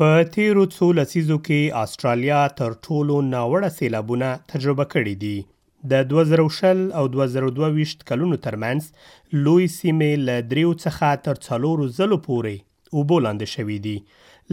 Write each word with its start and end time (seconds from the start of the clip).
په 0.00 0.18
تیرو 0.34 0.64
څو 0.72 0.88
لسیزو 0.96 1.36
کې 1.46 1.78
استرالیا 1.86 2.40
تر 2.58 2.74
ټولو 2.86 3.14
ناوړه 3.30 3.70
سیلابونه 3.78 4.28
تجربه 4.52 4.84
کړې 4.92 5.18
دي 5.22 5.38
د 5.92 6.04
2000 6.10 6.82
او 7.00 7.02
2022 7.14 7.94
کلونو 8.10 8.38
ترمنځ 8.44 9.40
لوی 9.48 9.66
سیمې 9.78 10.20
له 10.28 10.36
دریو 10.52 10.70
څخه 10.84 11.10
تر 11.26 11.40
څلورو 11.48 11.88
زلو 11.98 12.18
پورې 12.28 12.96
وبولاند 13.00 13.46
شوې 13.54 13.78
دي 13.88 13.96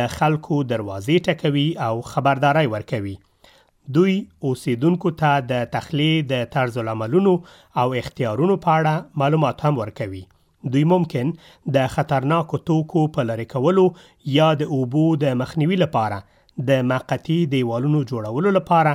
د 0.00 0.10
خلکو 0.18 0.62
دروازې 0.72 1.38
ټکوي 1.38 1.68
او 1.86 1.94
خبرداري 2.16 2.70
ورکوي 2.74 3.14
دوی 3.94 4.14
اوسیدونکو 4.48 5.10
ته 5.20 5.40
د 5.50 5.66
تخلیه 5.74 6.22
د 6.30 6.46
طرز 6.54 6.78
العملونو 6.82 7.32
او 7.82 7.86
اختیارونو 8.00 8.56
په 8.66 8.78
اړه 8.78 9.22
معلومات 9.22 9.64
هم 9.66 9.78
ورکوي 9.82 10.22
دوی 10.76 10.84
ممکن 10.92 11.30
د 11.76 11.92
خطرناکو 11.96 12.58
توکو 12.70 13.04
په 13.16 13.26
لری 13.30 13.44
کولو 13.52 13.84
یا 14.36 14.48
د 14.62 14.72
اوبو 14.78 15.04
د 15.26 15.36
مخنیوي 15.42 15.78
لپاره 15.84 16.20
د 16.70 16.86
موقتی 16.90 17.38
دیوالونو 17.52 18.00
جوړولو 18.10 18.54
لپاره 18.58 18.94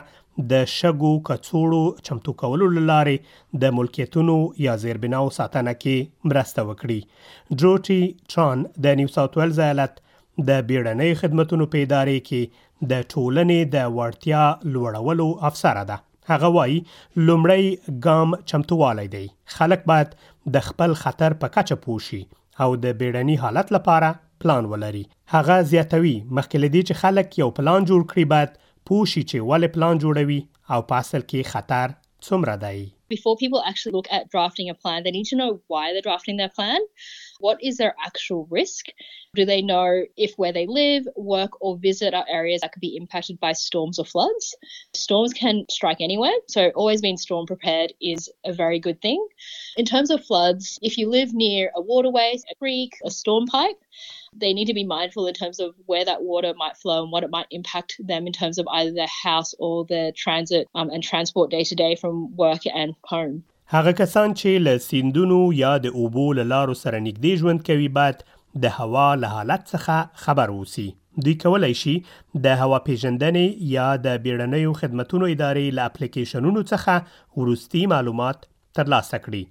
د 0.51 0.67
شګو 0.73 1.13
کڅوړو 1.29 1.81
چمتو 2.09 2.33
کولو 2.43 2.69
لپاره 2.75 3.57
د 3.63 3.75
ملکیتونو 3.79 4.35
یا 4.65 4.75
زیربناو 4.85 5.25
ساتنه 5.39 5.75
کې 5.83 6.31
مرسته 6.31 6.67
وکړي 6.69 7.57
جوټي 7.63 8.01
چان 8.35 8.65
د 8.87 8.99
نیو 9.01 9.13
ساوث 9.17 9.37
ویلز 9.41 9.59
ایالت 9.67 9.99
د 10.03 10.61
بیړنۍ 10.69 11.21
خدماتو 11.23 11.61
په 11.75 11.87
ادارې 11.87 12.27
کې 12.31 12.69
د 12.89 12.93
ټولنې 13.13 13.59
د 13.75 13.91
وړتیا 13.97 14.43
لوړولو 14.73 15.27
افسره 15.49 15.83
ده 15.89 15.97
هغه 16.31 16.49
وایي 16.57 16.77
لومړی 17.29 17.65
ګام 18.05 18.29
چمتووالی 18.51 19.07
دی 19.15 19.25
خلک 19.55 19.81
باید 19.91 20.09
د 20.55 20.65
خپل 20.67 20.91
خطر 21.03 21.31
په 21.43 21.47
کچه 21.57 21.75
پوشي 21.85 22.21
او 22.63 22.69
د 22.83 22.97
بیړني 23.01 23.35
حالت 23.43 23.67
لپاره 23.77 24.09
پلان 24.43 24.69
ولري 24.73 25.03
هغه 25.35 25.57
زیاتوي 25.73 26.15
مخکې 26.37 26.65
لدی 26.65 26.81
چې 26.87 27.01
خلک 27.03 27.37
یو 27.41 27.49
پلان 27.59 27.81
جوړ 27.91 28.01
کړي 28.13 28.25
باید 28.35 28.57
پوشي 28.91 29.23
چې 29.31 29.49
ولې 29.51 29.73
پلان 29.77 30.01
جوړوي 30.05 30.39
او 30.73 30.79
په 30.93 31.03
اصل 31.05 31.27
کې 31.29 31.51
خطر 31.55 31.97
څومره 32.29 32.55
دی 32.65 32.79
before 33.11 33.35
people 33.35 33.61
actually 33.61 33.91
look 33.91 34.07
at 34.09 34.31
drafting 34.31 34.69
a 34.69 34.73
plan, 34.73 35.03
they 35.03 35.11
need 35.11 35.25
to 35.25 35.35
know 35.35 35.59
why 35.67 35.91
they're 35.91 36.01
drafting 36.01 36.37
their 36.37 36.47
plan. 36.49 36.79
What 37.41 37.61
is 37.61 37.75
their 37.75 37.93
actual 38.03 38.47
risk? 38.49 38.85
Do 39.35 39.43
they 39.43 39.61
know 39.61 40.03
if 40.15 40.33
where 40.37 40.53
they 40.53 40.65
live, 40.65 41.03
work, 41.17 41.51
or 41.61 41.77
visit 41.77 42.13
are 42.13 42.25
areas 42.29 42.61
that 42.61 42.71
could 42.71 42.79
be 42.79 42.95
impacted 42.95 43.37
by 43.39 43.51
storms 43.51 43.99
or 43.99 44.05
floods? 44.05 44.55
Storms 44.93 45.33
can 45.33 45.65
strike 45.69 45.99
anywhere, 45.99 46.31
so 46.47 46.69
always 46.69 47.01
being 47.01 47.17
storm 47.17 47.45
prepared 47.47 47.91
is 48.01 48.29
a 48.45 48.53
very 48.53 48.79
good 48.79 49.01
thing. 49.01 49.21
In 49.75 49.83
terms 49.85 50.09
of 50.09 50.23
floods, 50.25 50.79
if 50.81 50.97
you 50.97 51.09
live 51.09 51.33
near 51.33 51.69
a 51.75 51.81
waterway, 51.81 52.37
a 52.49 52.55
creek, 52.55 52.93
a 53.05 53.11
storm 53.11 53.45
pipe, 53.45 53.75
they 54.35 54.53
need 54.53 54.65
to 54.65 54.73
be 54.73 54.85
mindful 54.85 55.27
in 55.27 55.33
terms 55.33 55.59
of 55.59 55.73
where 55.85 56.05
that 56.05 56.21
water 56.23 56.53
might 56.57 56.77
flow 56.77 57.03
and 57.03 57.11
what 57.11 57.23
it 57.23 57.29
might 57.29 57.47
impact 57.51 57.95
them 57.99 58.27
in 58.27 58.33
terms 58.33 58.57
of 58.57 58.65
either 58.73 58.91
their 58.91 59.13
house 59.23 59.53
or 59.59 59.85
their 59.85 60.11
transit 60.11 60.67
um, 60.75 60.89
and 60.89 61.03
transport 61.03 61.51
day 61.51 61.63
to 61.63 61.75
day 61.75 61.95
from 61.95 62.35
work 62.35 62.65
and 62.73 62.95
home. 63.13 63.41
هغه 63.73 63.91
کسان 63.97 64.31
چې 64.33 64.63
له 64.67 64.77
سیندونو 64.85 65.41
یا 65.57 65.73
د 65.83 65.93
اوبو 66.01 66.23
له 66.39 66.43
لارو 66.53 66.73
سره 66.79 66.97
نږدې 66.97 67.37
ژوند 67.43 67.65
کوي 67.69 67.87
باید 67.97 68.23
د 68.65 68.73
هوا 68.79 69.05
له 69.21 69.29
حالت 69.35 69.63
څخه 69.73 70.23
خبر 70.23 70.53
اوسي 70.55 70.85
دوی 71.27 71.35
کولای 71.43 71.77
شي 71.83 71.93
د 72.47 72.57
هوا 72.63 72.79
پیژندنې 72.89 73.71
یا 73.75 73.87
د 74.07 74.19
بیړنیو 74.25 74.75
خدماتو 74.81 75.21
ادارې 75.29 75.77
له 75.79 75.87
اپلیکیشنونو 75.91 76.65
څخه 76.73 77.41
ورستي 77.41 77.83
معلومات 77.95 78.45
ترلاسه 78.79 79.23
کړي 79.27 79.43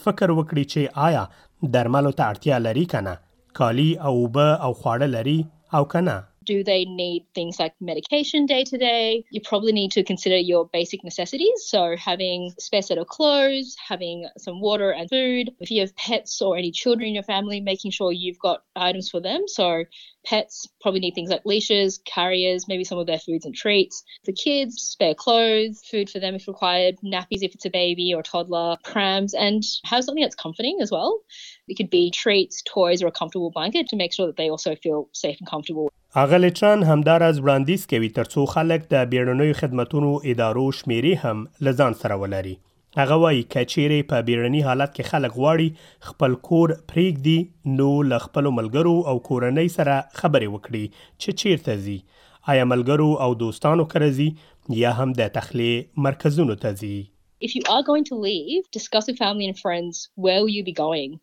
فکر 0.05 0.35
وکړي 0.35 0.75
چې 0.75 1.01
آیا 1.09 1.71
درملو 1.77 2.15
ته 2.19 2.33
اړتیا 2.33 2.63
لري 2.69 2.85
کنه 2.95 3.15
کالی 3.61 3.89
او 4.09 4.15
اوبه 4.19 4.53
او 4.53 4.77
خواړه 4.77 5.15
لري 5.17 5.39
او 5.77 5.83
کنه 5.95 6.15
Do 6.45 6.63
they 6.63 6.85
need 6.85 7.25
things 7.33 7.59
like 7.59 7.73
medication 7.79 8.45
day 8.45 8.63
to 8.65 8.77
day? 8.77 9.23
You 9.31 9.41
probably 9.41 9.71
need 9.71 9.91
to 9.93 10.03
consider 10.03 10.37
your 10.37 10.65
basic 10.67 11.03
necessities. 11.03 11.63
So, 11.67 11.95
having 11.95 12.53
a 12.57 12.61
spare 12.61 12.81
set 12.81 12.97
of 12.97 13.07
clothes, 13.07 13.77
having 13.87 14.27
some 14.37 14.59
water 14.59 14.91
and 14.91 15.09
food. 15.09 15.51
If 15.61 15.71
you 15.71 15.81
have 15.81 15.95
pets 15.95 16.41
or 16.41 16.57
any 16.57 16.71
children 16.71 17.07
in 17.09 17.13
your 17.13 17.23
family, 17.23 17.61
making 17.61 17.91
sure 17.91 18.11
you've 18.11 18.39
got 18.39 18.63
items 18.75 19.09
for 19.09 19.21
them. 19.21 19.47
So, 19.47 19.85
pets 20.25 20.67
probably 20.81 20.99
need 20.99 21.15
things 21.15 21.29
like 21.29 21.45
leashes, 21.45 21.99
carriers, 21.99 22.67
maybe 22.67 22.83
some 22.83 22.97
of 22.97 23.07
their 23.07 23.19
foods 23.19 23.45
and 23.45 23.55
treats. 23.55 24.03
For 24.25 24.31
kids, 24.33 24.81
spare 24.81 25.13
clothes, 25.15 25.81
food 25.85 26.09
for 26.09 26.19
them 26.19 26.35
if 26.35 26.47
required, 26.49 26.95
nappies 27.03 27.43
if 27.43 27.55
it's 27.55 27.65
a 27.65 27.69
baby 27.69 28.13
or 28.13 28.21
toddler, 28.23 28.77
prams, 28.83 29.33
and 29.33 29.63
have 29.85 30.03
something 30.03 30.23
that's 30.23 30.35
comforting 30.35 30.79
as 30.81 30.91
well. 30.91 31.21
It 31.69 31.75
could 31.75 31.89
be 31.89 32.11
treats, 32.11 32.61
toys, 32.63 33.01
or 33.01 33.07
a 33.07 33.11
comfortable 33.11 33.49
blanket 33.51 33.89
to 33.89 33.95
make 33.95 34.11
sure 34.13 34.27
that 34.27 34.35
they 34.35 34.49
also 34.49 34.75
feel 34.75 35.09
safe 35.13 35.37
and 35.39 35.47
comfortable. 35.49 35.89
هغه 36.17 36.37
لټران 36.41 36.81
همدارز 36.87 37.37
وړاندیز 37.41 37.81
کوي 37.91 38.07
ترڅو 38.17 38.41
خلک 38.53 38.81
د 38.93 39.05
بیړنیو 39.11 39.55
خدماتو 39.61 40.09
ادارو 40.33 40.65
شمیرې 40.79 41.13
هم 41.23 41.37
لزان 41.67 41.93
سره 42.01 42.17
ولري 42.23 42.51
هغه 42.99 43.15
وایي 43.23 43.39
کچېرې 43.53 43.97
په 44.11 44.19
بیړني 44.27 44.61
حالت 44.67 44.91
کې 44.95 45.09
خلک 45.13 45.31
غواړي 45.39 45.69
خپل 46.09 46.35
کور 46.49 46.73
پرېږدي 46.91 47.73
نو 47.79 47.87
ل 48.11 48.19
خپل 48.25 48.49
ملګرو 48.59 48.93
او 49.13 49.15
کورنۍ 49.29 49.71
سره 49.77 49.95
خبرې 50.19 50.57
وکړي 50.57 50.83
چې 50.99 51.39
چیرته 51.43 51.79
ځي 51.87 51.97
آیا 52.55 52.69
ملګرو 52.73 53.09
او 53.25 53.31
دوستانو 53.43 53.87
کړه 53.95 54.19
ځي 54.19 54.77
یا 54.83 54.93
هم 54.99 55.17
د 55.21 55.33
تخلیه 55.39 56.05
مرکزونو 56.09 56.57
ته 56.67 56.77
ځي 56.83 56.95
If 57.45 57.53
you 57.55 57.61
are 57.75 57.83
going 57.87 58.03
to 58.07 58.17
leave, 58.23 58.67
discuss 58.75 59.07
with 59.09 59.17
family 59.21 59.45
and 59.51 59.57
friends 59.61 59.97
where 60.25 60.43
will 60.43 60.53
you 60.57 60.61
be 60.67 60.73
going? 60.75 61.15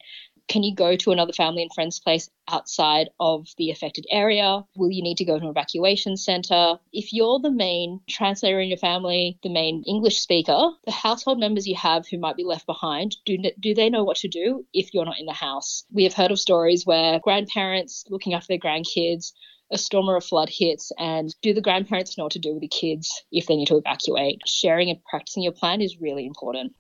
Can 0.50 0.64
you 0.64 0.74
go 0.74 0.96
to 0.96 1.12
another 1.12 1.32
family 1.32 1.62
and 1.62 1.72
friends 1.72 2.00
place 2.00 2.28
outside 2.48 3.10
of 3.20 3.46
the 3.56 3.70
affected 3.70 4.04
area? 4.10 4.64
Will 4.74 4.90
you 4.90 5.00
need 5.00 5.18
to 5.18 5.24
go 5.24 5.38
to 5.38 5.44
an 5.44 5.48
evacuation 5.50 6.16
center? 6.16 6.76
If 6.92 7.12
you're 7.12 7.38
the 7.38 7.52
main 7.52 8.00
translator 8.08 8.60
in 8.60 8.66
your 8.68 8.76
family, 8.76 9.38
the 9.44 9.48
main 9.48 9.84
English 9.86 10.18
speaker, 10.18 10.70
the 10.84 10.90
household 10.90 11.38
members 11.38 11.68
you 11.68 11.76
have 11.76 12.08
who 12.08 12.18
might 12.18 12.34
be 12.34 12.42
left 12.42 12.66
behind, 12.66 13.14
do, 13.24 13.38
do 13.60 13.76
they 13.76 13.88
know 13.90 14.02
what 14.02 14.16
to 14.18 14.28
do 14.28 14.66
if 14.74 14.92
you're 14.92 15.04
not 15.04 15.20
in 15.20 15.26
the 15.26 15.32
house? 15.32 15.84
We 15.92 16.02
have 16.02 16.14
heard 16.14 16.32
of 16.32 16.40
stories 16.40 16.84
where 16.84 17.20
grandparents 17.20 18.04
looking 18.10 18.34
after 18.34 18.48
their 18.48 18.58
grandkids 18.58 19.32
a 19.70 19.78
storm 19.78 20.10
or 20.10 20.16
a 20.16 20.20
flood 20.20 20.48
hits 20.48 20.90
and 20.98 21.32
do 21.42 21.54
the 21.54 21.60
grandparents 21.60 22.18
know 22.18 22.24
what 22.24 22.32
to 22.32 22.40
do 22.40 22.54
with 22.54 22.60
the 22.62 22.66
kids 22.66 23.22
if 23.30 23.46
they 23.46 23.54
need 23.54 23.68
to 23.68 23.76
evacuate 23.76 24.40
sharing 24.46 24.90
and 24.90 24.98
practicing 25.04 25.44
your 25.44 25.52
plan 25.52 25.80
is 25.80 26.00
really 26.00 26.26
important 26.26 26.72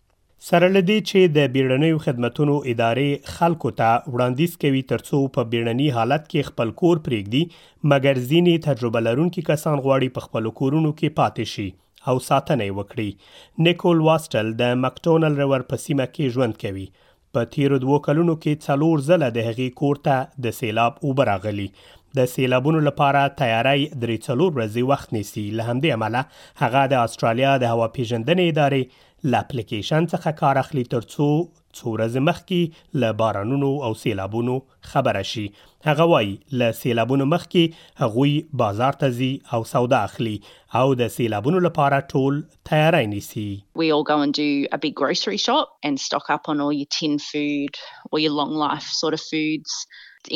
سره 0.44 0.68
لدی 0.74 0.94
چې 1.06 1.32
د 1.32 1.48
بیړنیو 1.54 1.96
خدماتو 2.04 2.44
ادارې 2.72 3.32
خلکو 3.32 3.72
ته 3.80 3.88
وړاندیز 4.12 4.54
کوي 4.62 4.78
ترڅو 4.92 5.18
په 5.34 5.48
بیړنی 5.54 5.88
حالت 5.96 6.22
کې 6.28 6.46
خپل 6.50 6.70
کور 6.82 7.02
پرېږدي 7.08 7.90
مګر 7.92 8.22
ځینې 8.30 8.62
تجربه 8.68 9.02
لرونکي 9.08 9.44
کسان 9.50 9.76
غواړي 9.86 10.08
په 10.16 10.24
خپل 10.26 10.48
کورونو 10.62 10.94
کې 10.94 11.16
پاتې 11.20 11.52
شي 11.54 11.68
او 12.12 12.24
ساتنه 12.30 12.70
وکړي 12.78 13.66
نیکول 13.68 14.00
واستل 14.08 14.54
د 14.62 14.74
مکټونل 14.86 15.38
رور 15.42 15.66
په 15.74 15.82
سیمه 15.86 16.08
کې 16.16 16.38
ژوند 16.38 16.60
کوي 16.66 16.86
په 17.36 17.52
تیرو 17.58 17.82
دوو 17.84 18.00
کلونو 18.10 18.40
کې 18.42 18.66
څلور 18.68 19.06
ځله 19.10 19.36
د 19.38 19.48
هغې 19.50 19.78
کور 19.82 20.02
ته 20.10 20.44
د 20.48 20.58
سیلاب 20.62 21.02
اوبه 21.06 21.30
راغلي 21.34 21.68
د 22.18 22.26
سیلابونو 22.30 22.78
لپاره 22.90 23.20
تیاری 23.42 23.82
درې 23.90 24.24
څلور 24.28 24.48
ورځې 24.54 24.88
وخت 24.92 25.12
نیسي 25.18 25.44
له 25.58 25.68
همدې 25.70 25.98
امله 25.98 26.64
هغه 26.64 26.88
د 26.94 27.06
استرالیا 27.10 27.52
د 27.64 27.74
هوا 27.76 27.90
پیژندنې 27.98 28.54
ادارې 28.54 29.06
لپلیکیشن 29.32 30.02
څخه 30.12 30.30
کار 30.40 30.56
اخلي 30.62 30.84
ترڅو 30.94 31.28
څو 31.78 31.86
ورځې 31.94 32.20
مخکې 32.28 33.12
بارانونو 33.20 33.68
او 33.88 33.92
سیلابونو 34.02 34.54
خبره 34.94 35.22
شي 35.32 35.44
هغه 35.88 36.72
سیلابونو 36.82 37.24
مخکې 37.34 38.02
هغوی 38.02 38.34
بازار 38.64 38.98
ته 39.04 39.12
ځي 39.20 39.30
او 39.56 39.60
سودا 39.74 40.00
اخلي 40.08 40.34
او 40.82 40.84
د 41.02 41.12
سیلابونو 41.18 41.62
لپاره 41.68 42.02
ټول 42.16 42.42
تیاری 42.72 43.06
نیسي 43.14 43.48
We 43.84 43.88
all 43.96 44.06
go 44.12 44.18
and 44.26 44.40
do 44.42 44.50
a 44.50 44.80
big 44.88 44.94
grocery 45.04 45.40
shop 45.46 45.76
and 45.88 46.04
stock 46.10 46.30
up 46.36 46.52
on 46.54 46.64
all 46.68 46.74
your 46.82 46.90
tin 47.00 47.18
food 47.30 47.82
or 48.12 48.24
your 48.26 48.34
long 48.44 48.54
life 48.66 48.88
sort 49.02 49.14
of 49.20 49.28
foods 49.32 49.80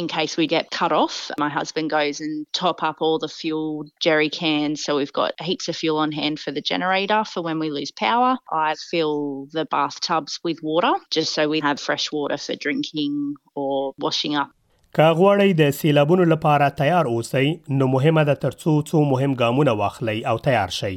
in 0.00 0.06
case 0.10 0.34
we 0.40 0.44
get 0.50 0.68
cut 0.74 0.92
off. 0.98 1.16
My 1.42 1.48
husband 1.54 1.90
goes 1.94 2.20
and 2.26 2.44
top 2.60 2.78
up 2.90 2.98
all 3.06 3.18
the 3.24 3.28
fuel 3.40 3.66
jerry 4.06 4.30
cans. 4.36 4.82
So 4.86 4.94
we've 4.98 5.12
got 5.20 5.30
heaps 5.48 5.68
of 5.72 5.76
fuel 5.80 5.98
on 6.04 6.10
hand 6.20 6.36
for 6.44 6.52
the 6.58 6.62
generator 6.72 7.18
for 7.32 7.42
when 7.48 7.58
we 7.64 7.68
lose 7.78 7.92
power. 8.06 8.30
I 8.60 8.70
fill 8.92 9.16
the 9.58 9.64
bathtubs 9.76 10.32
with 10.48 10.58
water 10.70 10.94
just 11.18 11.23
so 11.24 11.48
we 11.48 11.60
have 11.60 11.80
fresh 11.80 12.12
water 12.12 12.36
for 12.36 12.54
drinking 12.54 13.34
or 13.54 13.94
washing 13.98 14.36
up 14.36 14.50
که 14.96 15.02
غواړئ 15.18 15.54
د 15.58 15.70
سیلابونو 15.76 16.24
لپاره 16.32 16.66
تیار 16.80 17.04
اوسئ 17.12 17.48
نو 17.76 17.86
مهمه 17.92 18.22
ده 18.26 18.34
ترڅو 18.42 18.72
څو 18.88 18.98
مهم 19.12 19.32
ګامونه 19.40 19.72
واخلئ 19.78 20.20
او 20.32 20.34
تیار 20.44 20.74
شئ 20.76 20.90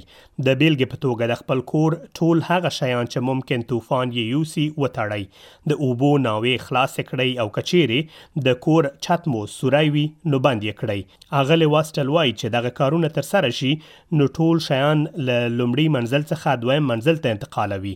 د 0.47 0.57
بیلګې 0.59 0.89
په 0.91 0.99
توګه 1.05 1.29
د 1.31 1.37
خپل 1.39 1.61
کور 1.71 1.95
ټول 2.19 2.43
هغه 2.49 2.71
شیان 2.75 3.07
چې 3.13 3.29
ممکن 3.29 3.63
طوفان 3.71 4.11
یې 4.11 4.35
یوسي 4.35 4.65
وتړئ 4.83 5.23
د 5.71 5.81
اوبو 5.87 6.11
ناوې 6.27 6.53
خلاص 6.65 6.97
کړئ 7.07 7.41
او 7.45 7.49
کچيري 7.57 7.97
د 8.49 8.59
کور 8.67 8.87
چت 9.07 9.25
مو 9.35 9.41
سورایوي 9.55 10.03
نو 10.33 10.39
باندې 10.47 10.77
کړئ 10.81 11.33
اغه 11.41 11.57
لواسټل 11.63 12.11
وای 12.17 12.33
چې 12.33 12.53
دغه 12.57 12.73
کارونه 12.81 13.11
تر 13.17 13.27
سره 13.31 13.53
شي 13.61 13.71
نو 14.19 14.27
ټول 14.39 14.61
شیان 14.67 15.01
ل 15.07 15.31
لومړی 15.31 15.95
منزل 15.97 16.27
څخه 16.33 16.61
دویم 16.67 16.85
منزل 16.93 17.23
ته 17.25 17.33
انتقالوي 17.39 17.95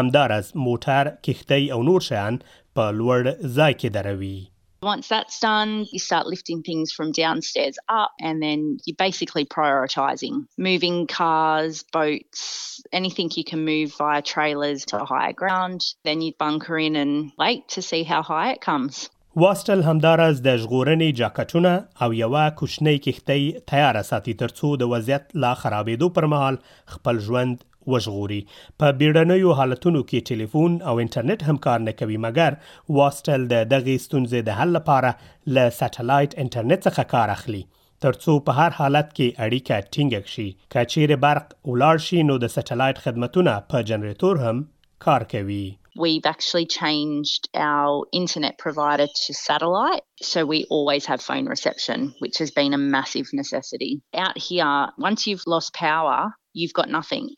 همدارس 0.00 0.48
موټر 0.68 1.12
کښتۍ 1.28 1.70
او 1.78 1.82
نور 1.90 2.06
شیان 2.10 2.40
په 2.50 2.96
لوړ 3.02 3.30
ځای 3.32 3.76
کې 3.82 3.94
دروي 4.00 4.34
Once 4.82 5.06
that's 5.06 5.38
done, 5.38 5.86
you 5.92 5.98
start 6.00 6.26
lifting 6.26 6.62
things 6.62 6.90
from 6.90 7.12
downstairs 7.12 7.76
up, 7.88 8.10
and 8.20 8.42
then 8.42 8.78
you're 8.84 8.96
basically 9.08 9.44
prioritizing 9.44 10.34
moving 10.58 11.06
cars, 11.06 11.84
boats, 11.92 12.80
anything 12.92 13.30
you 13.36 13.44
can 13.44 13.64
move 13.64 13.94
via 13.96 14.20
trailers 14.22 14.84
to 14.86 14.98
higher 14.98 15.32
ground. 15.32 15.80
Then 16.04 16.20
you 16.20 16.32
bunker 16.36 16.76
in 16.76 16.96
and 16.96 17.30
wait 17.38 17.68
to 17.74 17.82
see 17.82 18.02
how 18.02 18.22
high 18.22 18.48
it 18.52 18.60
comes. 18.60 19.08
واستل 19.36 19.82
همدارز 19.82 20.40
د 20.46 20.56
ژغورنې 20.56 21.12
جاکټونه 21.18 21.88
او 22.04 22.14
یوه 22.16 22.40
کوچنۍ 22.56 22.98
کښتۍ 22.98 23.60
تیار 23.70 23.98
ساتي 24.08 24.34
ترڅو 24.42 24.72
د 24.80 24.90
وضعیت 24.94 25.30
لا 25.44 25.52
خرابېدو 25.62 26.08
پر 26.16 26.26
مهال 26.32 26.58
خپل 26.96 27.18
ژوند 27.28 27.64
وژغوري 27.90 28.40
په 28.80 28.86
بیړنیو 29.00 29.50
حالتونو 29.58 30.00
کې 30.08 30.26
ټلیفون 30.30 30.72
او 30.88 30.94
انټرنیټ 31.04 31.40
هم 31.48 31.56
کار 31.66 31.78
نه 31.88 31.92
کوي 32.00 32.18
مګر 32.26 32.50
واستل 32.98 33.40
د 33.54 33.64
دغه 33.74 33.94
ستونزې 34.06 34.38
د 34.44 34.50
حل 34.58 34.70
لپاره 34.78 35.10
له 35.54 35.64
ساتلایت 35.80 36.32
انټرنیټ 36.44 36.80
څخه 36.88 37.02
کار 37.14 37.28
اخلي 37.36 37.62
ترڅو 38.04 38.32
په 38.46 38.52
هر 38.58 38.70
حالت 38.78 39.08
کې 39.16 39.28
اړیکه 39.44 39.76
ټینګ 39.92 40.12
شي 40.34 40.48
کچیر 40.74 41.10
برق 41.24 41.46
ولاړ 41.70 41.96
شي 42.06 42.20
نو 42.28 42.34
د 42.44 42.52
ساتلایت 42.56 42.98
خدمتونه 43.04 43.52
په 43.70 43.86
جنریټور 43.90 44.36
هم 44.46 44.64
کار 45.06 45.30
کوي 45.34 45.64
We've 46.02 46.26
actually 46.32 46.66
changed 46.74 47.48
our 47.70 47.90
internet 48.20 48.54
provider 48.64 49.06
to 49.22 49.32
satellite. 49.40 50.04
So 50.30 50.38
we 50.52 50.60
always 50.76 51.08
have 51.10 51.24
phone 51.28 51.50
reception, 51.54 52.06
which 52.22 52.36
has 52.42 52.50
been 52.60 52.76
a 52.78 52.82
massive 52.96 53.32
necessity. 53.42 53.90
Out 54.24 54.38
here, 54.48 54.78
once 55.08 55.26
you've 55.26 55.44
lost 55.56 55.76
power, 55.82 56.18
you've 56.60 56.76
got 56.80 56.88
nothing. 57.00 57.28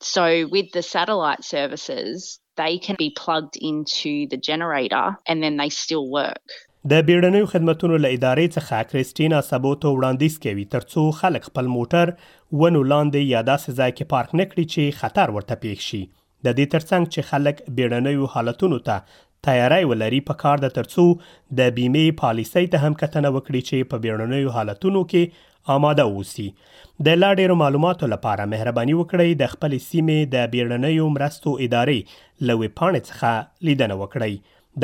So 0.00 0.46
with 0.48 0.70
the 0.72 0.82
satellite 0.82 1.44
services, 1.44 2.38
they 2.56 2.78
can 2.78 2.96
be 2.98 3.10
plugged 3.16 3.56
into 3.56 4.26
the 4.28 4.36
generator 4.36 5.16
and 5.26 5.42
then 5.42 5.56
they 5.62 5.68
still 5.80 6.08
work. 6.08 6.42
د 6.90 7.02
بیړنیو 7.08 7.46
خدماتو 7.52 7.88
له 7.92 8.10
ادارې 8.16 8.48
څخه 8.56 8.76
کریسټینا 8.90 9.38
سبوتو 9.46 9.90
وړاندیز 9.94 10.36
کوي 10.44 10.64
ترڅو 10.74 11.02
خلک 11.20 11.48
خپل 11.48 11.70
موټر 11.76 12.12
ونو 12.60 12.82
لاندې 12.92 13.24
یا 13.32 13.40
داسې 13.48 13.78
ځای 13.80 13.90
کې 13.96 14.10
پارک 14.12 14.30
نکړي 14.40 14.64
چې 14.74 15.00
خطر 15.00 15.34
ورته 15.36 15.58
پیښ 15.64 15.86
شي 15.88 16.00
د 16.44 16.54
دې 16.58 16.66
ترڅنګ 16.74 17.10
چې 17.14 17.26
خلک 17.30 17.62
بیړنیو 17.78 18.30
حالتونو 18.34 18.78
ته 18.90 19.18
تیاری 19.48 19.82
ولري 19.92 20.20
په 20.28 20.40
کار 20.44 20.64
د 20.66 20.74
ترڅو 20.78 21.06
د 21.62 21.74
بیمه 21.80 22.06
پالیسۍ 22.22 22.70
ته 22.76 22.86
هم 22.86 22.96
کتنه 23.02 23.28
وکړي 23.34 23.70
چې 23.70 23.90
په 23.92 24.04
بیړنیو 24.06 24.54
حالتونو 24.58 25.04
کې 25.14 25.44
آماده 25.76 26.02
اوسي 26.18 26.46
د 27.06 27.18
لا 27.22 27.30
ډیرو 27.40 27.54
معلوماتو 27.62 28.06
لپاره 28.14 28.44
مهرباني 28.52 28.94
وکړئ 29.00 29.30
د 29.40 29.44
خپل 29.54 29.74
سیمې 29.88 30.18
د 30.36 30.46
بیړنیو 30.54 31.08
مرستو 31.16 31.54
ادارې 31.66 32.46
لوي 32.50 32.68
پاڼې 32.78 33.00
څخه 33.10 33.68
لیدنه 33.68 33.96
وکړئ 34.02 34.32